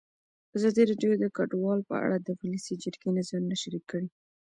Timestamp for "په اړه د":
1.89-2.29